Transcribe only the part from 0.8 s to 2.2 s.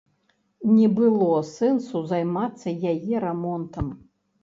было сэнсу